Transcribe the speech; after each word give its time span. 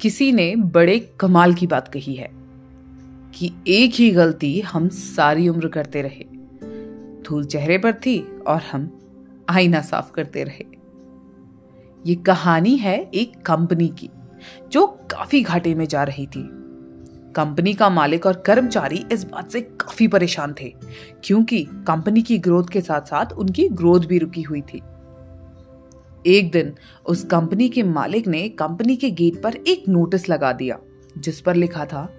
किसी 0.00 0.32
ने 0.32 0.56
बड़े 0.56 0.98
कमाल 1.20 1.54
की 1.54 1.66
बात 1.66 1.88
कही 1.88 2.14
है 2.14 2.30
कि 3.34 3.52
एक 3.68 3.92
ही 3.94 4.10
गलती 4.10 4.60
हम 4.60 4.88
सारी 4.88 5.48
उम्र 5.48 5.68
करते 5.68 6.02
रहे। 6.02 6.24
धूल 7.22 7.44
चेहरे 7.44 7.78
पर 7.78 7.92
थी 7.92 8.42
और 8.46 8.60
हम 8.72 9.00
आईना 9.48 9.80
साफ़ 9.80 10.12
करते 10.12 10.44
रहे। 10.44 10.64
ये 12.06 12.14
कहानी 12.14 12.76
है 12.76 13.10
एक 13.14 13.42
कंपनी 13.42 13.88
की, 13.88 14.10
जो 14.72 14.86
काफ़ी 14.86 15.42
घाटे 15.42 15.74
में 15.74 15.84
जा 15.84 16.02
रही 16.02 16.26
थी। 16.26 16.48
कंपनी 17.36 17.74
का 17.74 17.90
मालिक 17.90 18.26
और 18.26 18.42
कर्मचारी 18.46 19.04
इस 19.12 19.24
बात 19.24 19.50
से 19.50 19.60
काफ़ी 19.60 20.08
परेशान 20.08 20.54
थे, 20.60 20.74
क्योंकि 21.24 21.64
कंपनी 21.64 22.22
की 22.22 22.38
ग्रोथ 22.38 22.64
के 22.72 22.80
साथ 22.80 23.00
साथ 23.00 23.32
उनकी 23.32 23.68
ग्रोथ 23.68 24.00
भी 24.00 24.18
रुकी 24.18 24.42
हुई 24.42 24.60
थी। 24.60 24.80
एक 26.26 26.50
दिन 26.50 26.72
उस 27.06 27.24
कंपनी 27.24 27.68
के 27.68 27.82
मालिक 27.82 28.28
ने 28.28 28.48
कंपनी 28.48 28.96
के 28.96 29.10
गेट 29.10 29.42
पर 29.42 29.54
एक 29.54 29.88
नोटिस 29.88 30.28
लगा 30.28 30.52
दिया, 30.52 30.78
जिस 31.18 31.40
पर 31.40 31.54
लिखा 31.54 31.84
था, 31.84 32.14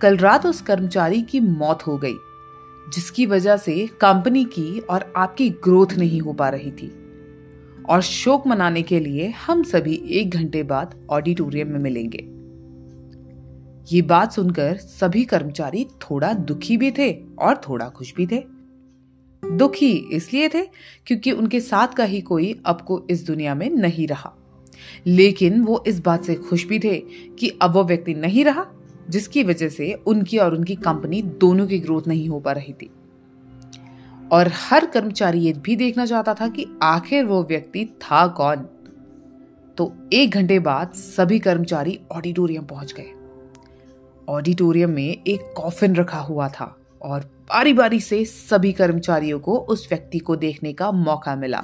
कल 0.00 0.16
रात 0.16 0.46
उस 0.46 0.62
कर्मचारी 0.62 1.22
की 1.22 1.40
मौत 1.40 1.86
हो 1.86 1.98
गई, 1.98 2.14
जिसकी 2.94 3.26
वजह 3.26 3.56
से 3.56 3.86
कंपनी 3.86 4.44
की 4.44 4.78
और 4.80 5.12
आपकी 5.16 5.50
ग्रोथ 5.50 5.86
नहीं 5.98 6.20
हो 6.20 6.32
पा 6.32 6.48
रही 6.48 6.70
थी। 6.70 6.92
और 7.88 8.00
शोक 8.00 8.46
मनाने 8.46 8.82
के 8.82 9.00
लिए 9.00 9.28
हम 9.28 9.62
सभी 9.62 10.02
एक 10.08 10.30
घंटे 10.30 10.62
बाद 10.62 11.06
ऑडिटोरियम 11.10 11.68
में 11.68 11.78
मिलेंगे। 11.78 12.36
ये 13.94 14.02
बात 14.02 14.32
सुनकर 14.32 14.76
सभी 14.76 15.24
कर्मचारी 15.24 15.84
थोड़ा 15.84 16.32
दुखी 16.32 16.76
भी 16.76 16.90
थे 16.90 17.12
और 17.38 17.56
थोड़ा 17.56 17.88
खुश 17.88 18.14
भी 18.14 18.26
थे। 18.26 18.55
दुखी 19.52 19.92
इसलिए 20.12 20.48
थे 20.48 20.62
क्योंकि 21.06 21.32
उनके 21.32 21.60
साथ 21.60 21.88
का 21.88 22.04
ही 22.04 22.20
कोई 22.20 22.60
अब 22.66 22.80
को 22.80 23.06
इस 23.10 23.26
दुनिया 23.26 23.54
में 23.54 23.70
नहीं 23.70 24.06
रहा। 24.06 24.34
लेकिन 25.06 25.62
वो 25.62 25.84
इस 25.86 26.00
बात 26.00 26.24
से 26.24 26.34
खुश 26.34 26.66
भी 26.66 26.78
थे 26.78 26.98
कि 27.38 27.58
अब 27.62 27.72
वो 27.72 27.84
व्यक्ति 27.84 28.14
नहीं 28.14 28.44
रहा, 28.44 28.66
जिसकी 29.10 29.42
वजह 29.42 29.68
से 29.68 29.92
उनकी 29.92 30.38
और 30.38 30.54
उनकी 30.54 30.74
कंपनी 30.74 31.22
दोनों 31.22 31.66
की 31.66 31.78
ग्रोथ 31.78 32.02
नहीं 32.06 32.28
हो 32.28 32.40
पा 32.40 32.52
रही 32.52 32.72
थी। 32.72 32.90
और 34.32 34.50
हर 34.54 34.86
कर्मचारी 34.86 35.40
ये 35.40 35.52
भी 35.52 35.76
देखना 35.76 36.06
चाहता 36.06 36.34
था 36.34 36.48
कि 36.48 36.66
आखिर 36.82 37.24
वो 37.24 37.42
व्यक्ति 37.42 37.84
था 37.84 38.26
कौन। 38.26 38.56
तो 39.76 39.92
एक 40.12 40.30
घंटे 40.30 40.58
बाद 40.58 40.92
सभी 40.92 41.38
कर्मचारी 41.38 42.00
ऑडिटोरियम 42.12 42.64
पहुँच 42.64 42.92
गए। 42.92 43.12
ऑडिटोरियम 44.28 44.90
में 44.90 45.22
एक 45.26 45.54
कॉफिन 45.56 45.96
रखा 45.96 46.18
हुआ 46.18 46.48
था 46.48 46.76
और 47.02 47.35
बारी 47.50 47.72
बारी 47.72 48.00
से 48.00 48.24
सभी 48.24 48.72
कर्मचारियों 48.72 49.38
को 49.40 49.56
उस 49.56 49.86
व्यक्ति 49.90 50.18
को 50.18 50.36
देखने 50.36 50.72
का 50.72 50.90
मौका 50.92 51.34
मिला। 51.36 51.60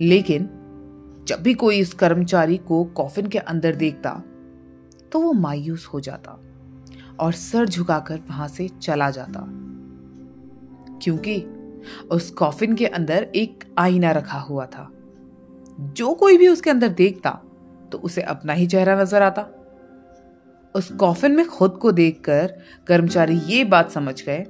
लेकिन, 0.00 0.44
जब 1.28 1.42
भी 1.42 1.54
कोई 1.54 1.78
इस 1.78 1.94
कर्मचारी 1.94 2.56
को 2.58 2.84
कॉफिन 2.84 3.26
के 3.26 3.38
अंदर 3.38 3.74
देखता 3.76 4.10
तो 5.12 5.20
वो 5.20 5.32
मायूस 5.32 5.86
हो 5.86 6.00
जाता 6.00 6.38
और 7.20 7.32
सर 7.32 7.68
झुकाकर 7.68 8.20
वहाँ 8.28 8.48
से 8.48 8.68
चला 8.68 9.10
जाता। 9.10 9.44
क्योंकि 11.02 11.36
उस 12.10 12.30
कॉफिन 12.30 12.74
के 12.74 12.86
अंदर 12.86 13.22
एक 13.34 13.64
आईना 13.78 14.10
रखा 14.10 14.38
हुआ 14.38 14.66
था। 14.66 14.88
जो 15.78 16.14
कोई 16.14 16.38
भी 16.38 16.48
उसके 16.48 16.70
अंदर 16.70 16.88
देखता 16.88 17.30
तो 17.92 17.98
उसे 17.98 18.22
अपना 18.22 18.52
ही 18.52 18.66
चेहरा 18.66 19.00
नज़र 19.02 19.22
आता। 19.22 19.46
उस 20.74 20.90
कॉफिन 20.92 21.32
में 21.32 21.46
खुद 21.46 21.70
को 21.72 21.92
देखकर 21.92 22.54
कर्मचारी 22.86 23.38
ये 23.46 23.64
बात 23.64 23.90
समझ 23.90 24.22
गए 24.24 24.46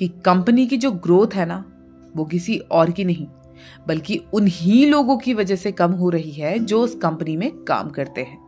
कि 0.00 0.08
कंपनी 0.08 0.66
की 0.66 0.76
जो 0.76 0.90
ग्रोथ 0.90 1.34
है 1.34 1.46
ना, 1.46 1.64
वो 2.16 2.24
किसी 2.24 2.56
और 2.58 2.90
की 2.90 3.04
नहीं, 3.04 3.26
बल्कि 3.88 4.20
उन्हीं 4.32 4.86
लोगों 4.86 5.16
की 5.18 5.34
वजह 5.34 5.56
से 5.56 5.72
कम 5.72 5.92
हो 5.92 6.10
रही 6.10 6.30
है 6.30 6.58
जो 6.58 6.80
उस 6.82 6.94
कंपनी 6.94 7.36
में 7.36 7.50
काम 7.64 7.90
करते 7.90 8.20
हैं। 8.20 8.38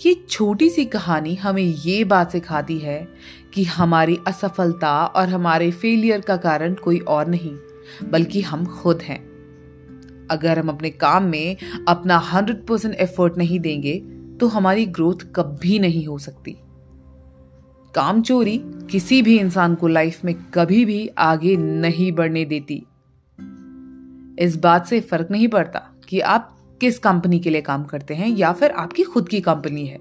ये 0.00 0.14
छोटी 0.28 0.68
सी 0.70 0.84
कहानी 0.84 1.34
हमें 1.34 1.62
ये 1.62 2.02
बात 2.04 2.32
सिखाती 2.32 2.78
है 2.78 3.08
कि 3.54 3.64
हमारी 3.64 4.18
असफलता 4.26 5.04
और 5.06 5.28
हमारे 5.28 5.70
फेलियर 5.70 6.20
का 6.20 6.36
कारण 6.36 6.74
कोई 6.74 6.98
और 6.98 7.28
नहीं, 7.28 7.54
बल्कि 8.10 8.40
हम 8.40 8.66
खुद 8.66 9.02
हैं। 9.02 9.18
अगर 10.30 10.58
हम 10.58 10.68
अपने 10.68 10.90
काम 10.90 11.24
में 11.24 11.56
अपना 11.88 12.18
हंड्रेड 12.18 12.66
परसेंट 12.66 12.94
एफर्ट 12.94 13.38
नहीं 13.38 13.60
देंगे 13.60 13.98
तो 14.40 14.46
हमारी 14.46 14.86
ग्रोथ 14.86 15.24
कभी 15.36 15.78
नहीं 15.78 16.06
हो 16.06 16.18
सकती। 16.18 16.56
काम 17.94 18.22
चोरी 18.22 18.58
किसी 18.90 19.22
भी 19.22 19.38
इंसान 19.38 19.74
को 19.74 19.88
लाइफ 19.88 20.24
में 20.24 20.34
कभी 20.34 20.84
भी 20.84 21.08
आगे 21.08 21.56
नहीं 21.56 22.12
बढ़ने 22.12 22.44
देती। 22.44 22.86
इस 24.38 24.56
बात 24.56 24.86
से 24.86 25.00
फ़र्क 25.00 25.28
नहीं 25.30 25.48
पड़ता 25.48 25.78
कि 26.08 26.20
आप 26.20 26.56
किस 26.80 26.98
कंपनी 26.98 27.38
के 27.38 27.50
लिए 27.50 27.60
काम 27.60 27.84
करते 27.84 28.14
हैं 28.14 28.28
या 28.28 28.52
फिर 28.52 28.70
आपकी 28.70 29.02
खुद 29.02 29.28
की 29.28 29.40
कंपनी 29.40 29.86
है। 29.86 29.98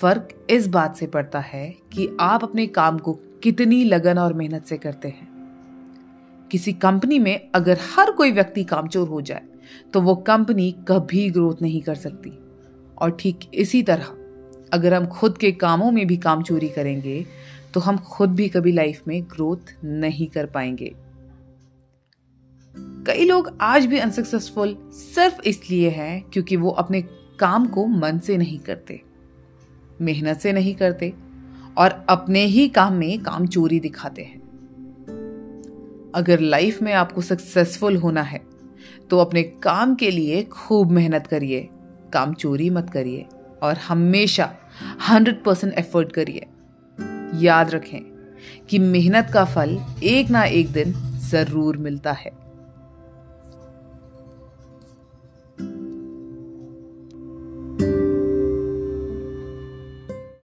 फ़र्क 0.00 0.46
इस 0.50 0.66
बात 0.66 0.96
से 0.96 1.06
पड़ता 1.06 1.40
है 1.40 1.74
कि 1.92 2.16
आप 2.20 2.44
अपने 2.44 2.66
काम 2.66 2.98
को 2.98 3.12
कितनी 3.42 3.84
लगन 3.84 4.18
और 4.18 4.32
मेहनत 4.32 4.64
से 4.64 4.76
करते 4.76 5.08
हैं। 5.08 5.28
किसी 6.50 6.72
कंपनी 6.72 7.18
में 7.18 7.50
अगर 7.54 7.78
हर 7.96 8.10
कोई 8.10 8.32
व्यक्ति 8.32 8.64
कामचोर 8.64 9.08
हो 9.08 9.20
जाए 9.20 9.42
तो 9.94 10.00
वो 10.00 10.14
कंपनी 10.16 10.70
कभी 10.88 11.30
ग्रोथ 11.30 11.62
नहीं 11.62 11.82
कर 11.82 11.94
सकती। 11.94 12.38
और 12.98 13.10
ठीक 13.10 13.38
इसी 13.54 13.82
तरह 13.82 14.14
अगर 14.72 14.94
हम 14.94 15.06
खुद 15.06 15.38
के 15.38 15.52
कामों 15.52 15.90
में 15.90 16.06
भी 16.06 16.16
काम 16.16 16.42
चोरी 16.42 16.68
करेंगे 16.68 17.24
तो 17.74 17.80
हम 17.80 17.96
खुद 18.06 18.30
भी 18.30 18.48
कभी 18.48 18.72
लाइफ 18.72 19.02
में 19.08 19.22
ग्रोथ 19.22 19.74
नहीं 19.84 20.26
कर 20.26 20.46
पाएँगे। 20.46 20.92
कई 23.06 23.24
लोग 23.24 23.50
आज 23.60 23.86
भी 23.86 23.98
अनसक्सेसफुल 23.98 24.76
सिर्फ़ 24.92 25.40
इसलिए 25.42 25.90
हैं 25.90 26.22
क्योंकि 26.22 26.56
वो 26.56 26.70
अपने 26.70 27.02
काम 27.38 27.66
को 27.66 27.86
मन 27.86 28.18
से 28.18 28.36
नहीं 28.36 28.58
करते, 28.58 29.00
मेहनत 30.00 30.40
से 30.40 30.52
नहीं 30.52 30.74
करते 30.74 31.12
और 31.78 32.04
अपने 32.08 32.44
ही 32.46 32.68
काम 32.68 32.94
में 32.94 33.22
काम 33.22 33.46
चोरी 33.46 33.80
दिखाते 33.80 34.22
हैं। 34.22 34.36
अगर 36.14 36.40
लाइफ 36.40 36.82
में 36.82 36.92
आपको 36.92 37.20
सक्सेसफुल 37.20 37.96
होना 37.96 38.22
है 38.22 38.40
तो 39.10 39.18
अपने 39.18 39.42
काम 39.62 39.94
के 39.94 40.10
लिए 40.10 40.42
खूब 40.42 40.90
मेहनत 40.90 41.26
करिए, 41.26 41.68
काम 42.12 42.34
चोरी 42.34 42.70
मत 42.70 42.90
करिए। 42.90 43.26
और 43.62 43.76
हमेशा 43.78 44.50
हंड्रेड 45.08 45.42
परसेंट 45.44 45.72
एफर्ट 45.74 46.12
करिए। 46.12 46.46
याद 47.44 47.70
रखें 47.70 48.00
कि 48.70 48.78
मेहनत 48.78 49.30
का 49.34 49.44
फल 49.44 49.78
एक 50.04 50.30
ना 50.30 50.42
एक 50.44 50.72
दिन 50.72 50.92
ज़रूर 51.30 51.76
मिलता 51.76 52.12
है। 52.12 52.30